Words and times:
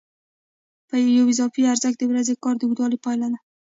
یو 1.15 1.25
اضافي 1.33 1.61
ارزښت 1.71 1.97
د 1.99 2.03
ورځني 2.11 2.35
کار 2.43 2.55
د 2.57 2.61
اوږدوالي 2.65 2.97
پایله 3.05 3.27
ده 3.33 3.39